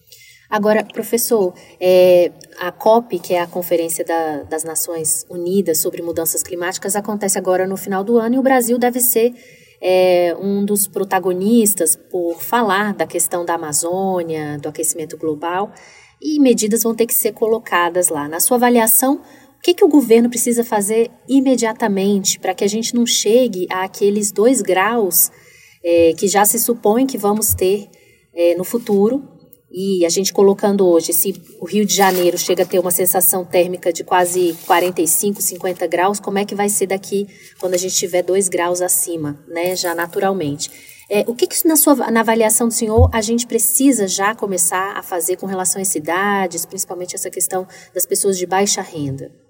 Agora, 0.49 0.83
professor, 0.83 1.53
é, 1.79 2.31
a 2.59 2.71
COP, 2.71 3.17
que 3.17 3.33
é 3.33 3.41
a 3.41 3.47
Conferência 3.47 4.05
da, 4.05 4.43
das 4.43 4.63
Nações 4.63 5.25
Unidas 5.27 5.81
sobre 5.81 6.01
Mudanças 6.01 6.43
Climáticas, 6.43 6.95
acontece 6.95 7.39
agora 7.39 7.65
no 7.65 7.75
final 7.75 8.03
do 8.03 8.17
ano 8.17 8.35
e 8.35 8.37
o 8.37 8.43
Brasil 8.43 8.77
deve 8.77 8.99
ser 8.99 9.33
é, 9.81 10.35
um 10.39 10.63
dos 10.63 10.87
protagonistas 10.87 11.95
por 11.95 12.39
falar 12.39 12.93
da 12.93 13.07
questão 13.07 13.43
da 13.43 13.55
Amazônia, 13.55 14.59
do 14.59 14.69
aquecimento 14.69 15.17
global, 15.17 15.73
e 16.21 16.39
medidas 16.39 16.83
vão 16.83 16.95
ter 16.95 17.05
que 17.05 17.13
ser 17.13 17.33
colocadas 17.33 18.09
lá. 18.09 18.29
Na 18.29 18.39
sua 18.39 18.57
avaliação, 18.57 19.21
que, 19.63 19.73
que 19.73 19.85
o 19.85 19.87
governo 19.87 20.29
precisa 20.29 20.61
fazer 20.61 21.09
imediatamente 21.25 22.37
para 22.37 22.53
que 22.53 22.65
a 22.65 22.67
gente 22.67 22.93
não 22.93 23.05
chegue 23.05 23.65
àqueles 23.69 24.29
dois 24.29 24.61
graus 24.61 25.31
é, 25.81 26.13
que 26.17 26.27
já 26.27 26.43
se 26.43 26.59
supõe 26.59 27.07
que 27.07 27.17
vamos 27.17 27.53
ter 27.53 27.87
é, 28.35 28.55
no 28.55 28.65
futuro? 28.65 29.23
E 29.71 30.05
a 30.05 30.09
gente 30.09 30.33
colocando 30.33 30.85
hoje, 30.85 31.13
se 31.13 31.41
o 31.59 31.65
Rio 31.65 31.85
de 31.85 31.95
Janeiro 31.95 32.37
chega 32.37 32.63
a 32.63 32.65
ter 32.65 32.77
uma 32.77 32.91
sensação 32.91 33.45
térmica 33.45 33.91
de 33.91 34.03
quase 34.03 34.53
45, 34.67 35.41
50 35.41 35.87
graus, 35.87 36.19
como 36.19 36.37
é 36.37 36.45
que 36.45 36.53
vai 36.53 36.67
ser 36.67 36.87
daqui 36.87 37.25
quando 37.59 37.73
a 37.73 37.77
gente 37.77 37.95
tiver 37.95 38.21
dois 38.21 38.49
graus 38.49 38.81
acima, 38.81 39.43
né, 39.47 39.77
já 39.77 39.95
naturalmente? 39.95 40.69
É, 41.09 41.21
o 41.25 41.33
que, 41.33 41.47
que 41.47 41.65
na, 41.65 41.77
sua, 41.77 41.95
na 42.11 42.19
avaliação 42.19 42.67
do 42.67 42.73
senhor 42.73 43.09
a 43.13 43.21
gente 43.21 43.47
precisa 43.47 44.07
já 44.07 44.35
começar 44.35 44.97
a 44.97 45.01
fazer 45.01 45.37
com 45.37 45.45
relação 45.45 45.81
às 45.81 45.87
cidades, 45.87 46.65
principalmente 46.65 47.15
essa 47.15 47.29
questão 47.29 47.65
das 47.93 48.05
pessoas 48.05 48.37
de 48.37 48.45
baixa 48.45 48.81
renda? 48.81 49.42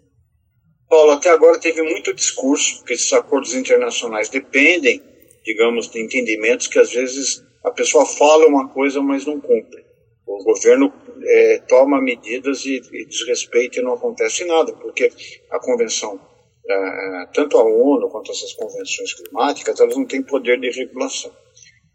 Paulo, 0.93 1.13
até 1.13 1.31
agora 1.31 1.59
teve 1.59 1.81
muito 1.81 2.13
discurso, 2.13 2.77
porque 2.77 2.93
esses 2.93 3.11
acordos 3.13 3.55
internacionais 3.55 4.29
dependem, 4.29 5.01
digamos, 5.43 5.89
de 5.89 5.99
entendimentos 5.99 6.67
que 6.67 6.77
às 6.77 6.93
vezes 6.93 7.43
a 7.63 7.71
pessoa 7.71 8.05
fala 8.05 8.45
uma 8.45 8.69
coisa, 8.69 9.01
mas 9.01 9.25
não 9.25 9.41
cumpre. 9.41 9.83
O 10.27 10.43
governo 10.43 10.93
é, 11.25 11.63
toma 11.67 11.99
medidas 11.99 12.63
e, 12.65 12.79
e 12.93 13.05
desrespeita 13.07 13.79
e 13.79 13.81
não 13.81 13.93
acontece 13.93 14.45
nada, 14.45 14.71
porque 14.71 15.11
a 15.49 15.57
convenção, 15.57 16.21
é, 16.69 17.27
tanto 17.33 17.57
a 17.57 17.63
ONU 17.63 18.07
quanto 18.09 18.31
essas 18.31 18.53
convenções 18.53 19.15
climáticas, 19.15 19.79
elas 19.79 19.97
não 19.97 20.05
têm 20.05 20.21
poder 20.21 20.59
de 20.59 20.69
regulação. 20.69 21.31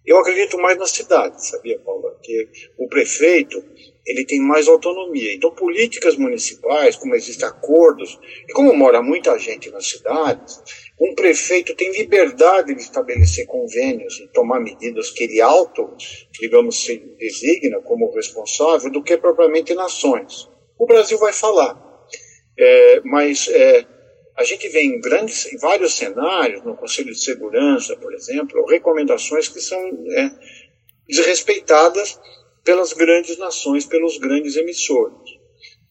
Eu 0.07 0.19
acredito 0.19 0.57
mais 0.59 0.78
na 0.78 0.87
cidade, 0.87 1.47
sabia, 1.47 1.78
Paula? 1.81 2.19
Que 2.23 2.49
o 2.78 2.88
prefeito 2.88 3.62
ele 4.09 4.25
tem 4.25 4.40
mais 4.40 4.67
autonomia. 4.67 5.35
Então, 5.35 5.55
políticas 5.55 6.17
municipais, 6.17 6.97
como 6.97 7.14
existem 7.14 7.47
acordos, 7.47 8.19
e 8.49 8.52
como 8.55 8.73
mora 8.73 9.02
muita 9.02 9.38
gente 9.38 9.71
nas 9.71 9.87
cidades, 9.87 10.62
um 10.99 11.14
prefeito 11.14 11.75
tem 11.76 11.93
liberdade 11.93 12.75
de 12.75 12.81
estabelecer 12.81 13.47
convênios 13.47 14.19
e 14.19 14.26
tomar 14.28 14.61
medidas 14.61 15.11
que 15.11 15.25
ele 15.25 15.43
auto, 15.43 15.95
digamos, 16.40 16.83
se 16.83 16.97
designa 17.19 17.81
como 17.83 18.11
responsável, 18.11 18.90
do 18.90 19.02
que 19.02 19.17
propriamente 19.19 19.75
nações. 19.75 20.49
O 20.78 20.87
Brasil 20.87 21.19
vai 21.19 21.33
falar. 21.35 21.87
É, 22.59 23.00
mas 23.05 23.47
é, 23.49 23.87
a 24.38 24.45
gente 24.45 24.68
vê 24.68 24.83
em, 24.83 25.00
grandes, 25.00 25.52
em 25.52 25.59
vários 25.59 25.97
cenários, 25.97 26.62
no 26.62 26.76
Conselho 26.76 27.12
de 27.12 27.18
Segurança, 27.18 27.97
por 27.97 28.14
exemplo, 28.14 28.64
recomendações 28.66 29.49
que 29.49 29.61
são 29.61 29.80
é, 29.80 30.30
desrespeitadas 31.09 32.21
pelas 32.62 32.92
grandes 32.92 33.37
nações, 33.37 33.85
pelos 33.85 34.16
grandes 34.18 34.54
emissores. 34.54 35.16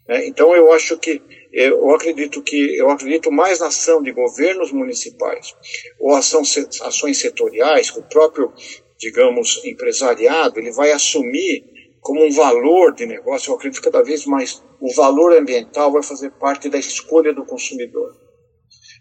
Né? 0.07 0.27
Então 0.27 0.55
eu 0.55 0.71
acho 0.71 0.97
que 0.97 1.21
eu 1.51 1.91
acredito 1.91 2.41
que 2.41 2.77
eu 2.77 2.89
acredito 2.89 3.29
mais 3.29 3.59
na 3.59 3.67
ação 3.67 4.01
de 4.01 4.13
governos 4.13 4.71
municipais 4.71 5.53
ou 5.99 6.15
ação, 6.15 6.41
ações 6.41 7.17
setoriais 7.17 7.91
que 7.91 7.99
o 7.99 8.03
próprio 8.03 8.53
digamos 8.97 9.61
empresariado 9.65 10.59
ele 10.59 10.71
vai 10.71 10.91
assumir 10.93 11.65
como 11.99 12.23
um 12.23 12.31
valor 12.31 12.93
de 12.93 13.05
negócio. 13.05 13.51
Eu 13.51 13.55
acredito 13.55 13.81
que 13.81 13.91
cada 13.91 14.03
vez 14.03 14.25
mais 14.25 14.63
o 14.79 14.93
valor 14.93 15.33
ambiental 15.33 15.91
vai 15.91 16.01
fazer 16.01 16.31
parte 16.31 16.69
da 16.69 16.77
escolha 16.77 17.33
do 17.33 17.43
consumidor. 17.43 18.26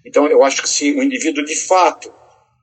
Então 0.07 0.27
eu 0.29 0.45
acho 0.45 0.63
que 0.63 0.69
se 0.69 0.93
o 0.93 1.03
indivíduo 1.03 1.45
de 1.45 1.57
fato 1.57 2.15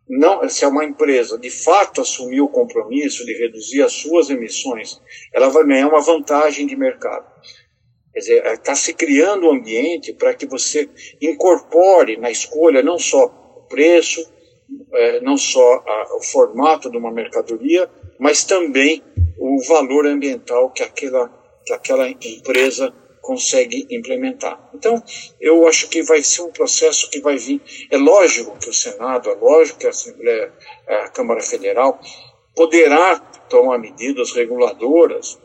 não, 0.08 0.48
se 0.50 0.66
é 0.66 0.68
uma 0.68 0.84
empresa 0.84 1.38
de 1.38 1.50
fato 1.50 2.02
assumir 2.02 2.42
o 2.42 2.50
compromisso 2.50 3.26
de 3.26 3.34
reduzir 3.34 3.82
as 3.82 3.94
suas 3.94 4.30
emissões, 4.30 5.02
ela 5.34 5.50
vai 5.50 5.66
ganhar 5.66 5.88
uma 5.88 6.02
vantagem 6.02 6.68
de 6.68 6.76
mercado. 6.76 7.26
Quer 8.14 8.20
dizer, 8.20 8.46
está 8.46 8.76
se 8.76 8.94
criando 8.94 9.48
um 9.48 9.54
ambiente 9.54 10.14
para 10.14 10.34
que 10.34 10.46
você 10.46 10.90
incorpore 11.22 12.18
na 12.18 12.30
escolha 12.30 12.84
não 12.84 13.00
só 13.00 13.26
o 13.26 13.68
preço, 13.68 14.32
é, 14.94 15.22
não 15.22 15.38
só 15.38 15.84
o 16.18 16.22
formato 16.22 16.92
de 16.92 16.98
uma 16.98 17.12
mercadoria, 17.12 17.90
mas 18.20 18.44
também 18.44 19.02
o 19.38 19.62
valor 19.68 20.06
ambiental 20.06 20.70
que 20.70 20.84
aquela, 20.84 21.30
que 21.66 21.74
aquela 21.74 22.08
empresa 22.10 22.94
consegue 23.24 23.88
implementar. 23.89 24.70
Então, 24.74 25.01
eu 25.39 25.65
acho 25.65 25.88
que 25.88 26.03
vai 26.03 26.22
ser 26.22 26.42
um 26.42 26.51
processo 26.51 27.10
que 27.10 27.22
vai 27.22 27.38
vir. 27.38 27.62
É 27.89 27.98
lógico 27.98 28.58
que 28.60 28.70
o 28.70 28.74
Senado, 28.74 29.30
é 29.30 29.36
lógico 29.36 29.80
que 29.80 29.88
a 29.88 29.92
Assembleia, 29.92 30.51
a 30.86 31.08
Câmara 31.08 31.42
Federal 31.42 32.00
poderá 32.53 33.18
tomar 33.50 33.80
medidas 33.80 34.34
reguladoras, 34.34 35.39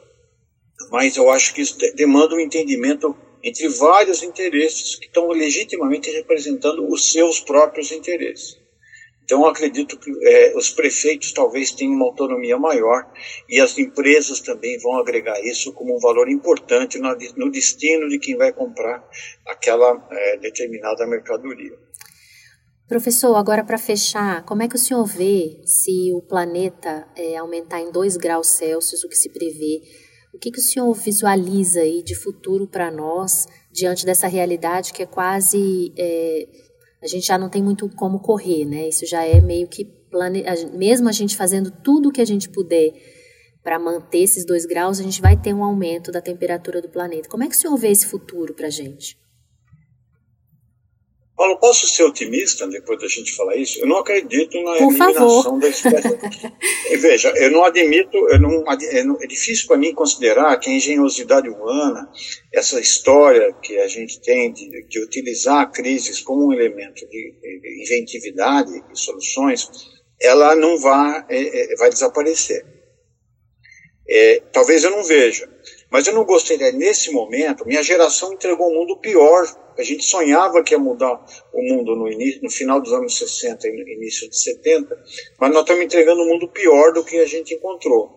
mas 0.90 1.16
eu 1.16 1.30
acho 1.30 1.54
que 1.54 1.62
isso 1.62 1.78
demanda 1.94 2.34
um 2.34 2.40
entendimento 2.40 3.16
entre 3.44 3.68
vários 3.68 4.24
interesses 4.24 4.96
que 4.96 5.06
estão 5.06 5.28
legitimamente 5.28 6.10
representando 6.10 6.84
os 6.92 7.12
seus 7.12 7.38
próprios 7.38 7.92
interesses. 7.92 8.57
Então, 9.28 9.44
acredito 9.44 9.98
que 9.98 10.10
é, 10.26 10.56
os 10.56 10.70
prefeitos 10.70 11.32
talvez 11.32 11.70
tenham 11.70 11.92
uma 11.92 12.06
autonomia 12.06 12.58
maior 12.58 13.06
e 13.46 13.60
as 13.60 13.76
empresas 13.76 14.40
também 14.40 14.78
vão 14.78 14.96
agregar 14.96 15.38
isso 15.44 15.70
como 15.74 15.94
um 15.94 16.00
valor 16.00 16.30
importante 16.30 16.98
no, 16.98 17.14
no 17.36 17.50
destino 17.50 18.08
de 18.08 18.18
quem 18.18 18.38
vai 18.38 18.54
comprar 18.54 19.06
aquela 19.46 20.02
é, 20.10 20.38
determinada 20.38 21.06
mercadoria. 21.06 21.78
Professor, 22.88 23.36
agora 23.36 23.62
para 23.62 23.76
fechar, 23.76 24.46
como 24.46 24.62
é 24.62 24.68
que 24.68 24.76
o 24.76 24.78
senhor 24.78 25.04
vê 25.04 25.60
se 25.66 26.10
o 26.14 26.22
planeta 26.22 27.06
é, 27.14 27.36
aumentar 27.36 27.82
em 27.82 27.92
2 27.92 28.16
graus 28.16 28.46
Celsius, 28.46 29.04
o 29.04 29.10
que 29.10 29.14
se 29.14 29.28
prevê? 29.28 29.82
O 30.32 30.38
que, 30.38 30.50
que 30.50 30.58
o 30.58 30.62
senhor 30.62 30.90
visualiza 30.94 31.80
aí 31.80 32.02
de 32.02 32.14
futuro 32.14 32.66
para 32.66 32.90
nós 32.90 33.46
diante 33.70 34.06
dessa 34.06 34.26
realidade 34.26 34.94
que 34.94 35.02
é 35.02 35.06
quase 35.06 35.92
é, 35.98 36.48
a 37.02 37.06
gente 37.06 37.26
já 37.26 37.38
não 37.38 37.48
tem 37.48 37.62
muito 37.62 37.88
como 37.90 38.20
correr, 38.20 38.64
né? 38.64 38.88
Isso 38.88 39.06
já 39.06 39.24
é 39.24 39.40
meio 39.40 39.68
que 39.68 39.84
plane... 39.84 40.44
mesmo 40.74 41.08
a 41.08 41.12
gente 41.12 41.36
fazendo 41.36 41.70
tudo 41.70 42.08
o 42.08 42.12
que 42.12 42.20
a 42.20 42.26
gente 42.26 42.48
puder 42.48 42.92
para 43.62 43.78
manter 43.78 44.20
esses 44.20 44.44
dois 44.44 44.64
graus, 44.64 44.98
a 44.98 45.02
gente 45.02 45.20
vai 45.20 45.36
ter 45.36 45.52
um 45.52 45.62
aumento 45.62 46.10
da 46.10 46.20
temperatura 46.20 46.80
do 46.80 46.88
planeta. 46.88 47.28
Como 47.28 47.44
é 47.44 47.48
que 47.48 47.54
o 47.54 47.58
senhor 47.58 47.76
vê 47.76 47.90
esse 47.90 48.06
futuro 48.06 48.54
para 48.54 48.68
a 48.68 48.70
gente? 48.70 49.18
Paulo, 51.38 51.56
posso 51.60 51.86
ser 51.86 52.02
otimista 52.02 52.66
depois 52.66 53.00
da 53.00 53.06
gente 53.06 53.32
falar 53.32 53.54
isso? 53.54 53.78
Eu 53.78 53.86
não 53.86 53.98
acredito 53.98 54.60
na 54.60 54.72
Por 54.72 54.90
eliminação 54.90 55.42
favor. 55.44 55.60
da 55.60 55.68
espécie. 55.68 56.18
Veja, 56.98 57.32
eu 57.36 57.52
não 57.52 57.64
admito, 57.64 58.16
eu 58.28 58.40
não, 58.40 58.64
é 58.66 59.26
difícil 59.28 59.68
para 59.68 59.76
mim 59.76 59.94
considerar 59.94 60.58
que 60.58 60.68
a 60.68 60.72
engenhosidade 60.72 61.48
humana, 61.48 62.10
essa 62.52 62.80
história 62.80 63.54
que 63.62 63.78
a 63.78 63.86
gente 63.86 64.20
tem 64.20 64.52
de, 64.52 64.84
de 64.88 65.00
utilizar 65.00 65.70
crises 65.70 66.20
como 66.20 66.48
um 66.48 66.52
elemento 66.52 67.08
de, 67.08 67.34
de 67.40 67.82
inventividade 67.84 68.72
e 68.92 68.98
soluções, 68.98 69.68
ela 70.20 70.56
não 70.56 70.76
vai, 70.76 71.24
é, 71.28 71.72
é, 71.72 71.76
vai 71.76 71.88
desaparecer. 71.88 72.66
É, 74.10 74.42
talvez 74.52 74.82
eu 74.82 74.90
não 74.90 75.04
veja, 75.04 75.48
mas 75.90 76.06
eu 76.06 76.14
não 76.14 76.24
gostaria, 76.24 76.72
nesse 76.72 77.10
momento, 77.10 77.66
minha 77.66 77.82
geração 77.82 78.32
entregou 78.32 78.70
um 78.70 78.74
mundo 78.74 78.96
pior 78.98 79.46
a 79.78 79.84
gente 79.84 80.02
sonhava 80.04 80.62
que 80.62 80.74
ia 80.74 80.78
mudar 80.78 81.24
o 81.52 81.62
mundo 81.62 81.94
no, 81.94 82.10
início, 82.10 82.42
no 82.42 82.50
final 82.50 82.80
dos 82.80 82.92
anos 82.92 83.16
60 83.16 83.68
e 83.68 83.94
início 83.94 84.28
de 84.28 84.36
70, 84.36 85.04
mas 85.38 85.52
nós 85.52 85.60
estamos 85.60 85.84
entregando 85.84 86.22
um 86.22 86.28
mundo 86.28 86.48
pior 86.48 86.92
do 86.92 87.04
que 87.04 87.16
a 87.18 87.26
gente 87.26 87.54
encontrou. 87.54 88.10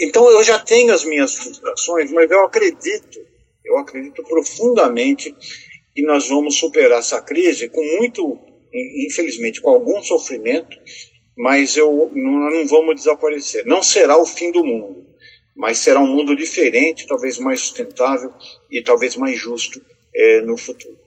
Então 0.00 0.30
eu 0.30 0.42
já 0.42 0.58
tenho 0.58 0.94
as 0.94 1.04
minhas 1.04 1.34
frustrações, 1.34 2.10
mas 2.10 2.30
eu 2.30 2.42
acredito, 2.42 3.20
eu 3.62 3.76
acredito 3.76 4.22
profundamente 4.22 5.36
que 5.94 6.02
nós 6.02 6.30
vamos 6.30 6.56
superar 6.56 7.00
essa 7.00 7.20
crise 7.20 7.68
com 7.68 7.84
muito, 7.98 8.38
infelizmente, 9.06 9.60
com 9.60 9.68
algum 9.68 10.02
sofrimento, 10.02 10.74
mas 11.36 11.76
eu, 11.76 12.10
não, 12.14 12.50
não 12.50 12.66
vamos 12.66 12.96
desaparecer. 12.96 13.66
Não 13.66 13.82
será 13.82 14.16
o 14.16 14.24
fim 14.24 14.50
do 14.50 14.64
mundo, 14.64 15.06
mas 15.56 15.78
será 15.78 16.00
um 16.00 16.06
mundo 16.06 16.34
diferente, 16.34 17.06
talvez 17.06 17.38
mais 17.38 17.60
sustentável 17.60 18.32
e 18.70 18.82
talvez 18.82 19.16
mais 19.16 19.38
justo 19.38 19.80
é, 20.14 20.40
no 20.42 20.56
futuro. 20.56 21.02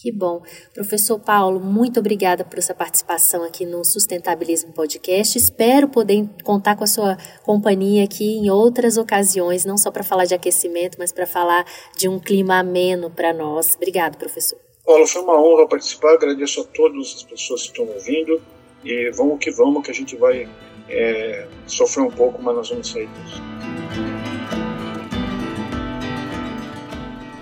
Que 0.00 0.10
bom. 0.10 0.42
Professor 0.72 1.20
Paulo, 1.20 1.60
muito 1.60 2.00
obrigada 2.00 2.42
por 2.42 2.58
essa 2.58 2.74
participação 2.74 3.44
aqui 3.44 3.66
no 3.66 3.84
Sustentabilismo 3.84 4.72
Podcast. 4.72 5.36
Espero 5.36 5.88
poder 5.88 6.26
contar 6.42 6.74
com 6.74 6.84
a 6.84 6.86
sua 6.86 7.18
companhia 7.42 8.04
aqui 8.04 8.38
em 8.38 8.48
outras 8.48 8.96
ocasiões, 8.96 9.66
não 9.66 9.76
só 9.76 9.90
para 9.90 10.02
falar 10.02 10.24
de 10.24 10.34
aquecimento, 10.34 10.96
mas 10.98 11.12
para 11.12 11.26
falar 11.26 11.66
de 11.98 12.08
um 12.08 12.18
clima 12.18 12.60
ameno 12.60 13.10
para 13.10 13.34
nós. 13.34 13.74
Obrigado, 13.74 14.16
professor. 14.16 14.58
Paulo, 14.86 15.06
foi 15.06 15.20
uma 15.20 15.38
honra 15.38 15.68
participar. 15.68 16.14
Agradeço 16.14 16.62
a 16.62 16.64
todas 16.64 17.16
as 17.16 17.22
pessoas 17.22 17.62
que 17.64 17.68
estão 17.68 17.86
ouvindo. 17.86 18.40
E 18.82 19.10
vamos 19.10 19.38
que 19.38 19.50
vamos, 19.50 19.84
que 19.84 19.90
a 19.90 19.94
gente 19.94 20.16
vai 20.16 20.48
é, 20.90 21.46
sofrer 21.66 22.02
um 22.02 22.10
pouco, 22.10 22.42
mas 22.42 22.56
nós 22.56 22.68
vamos 22.68 22.90
sair 22.90 23.08
disso. 23.08 23.40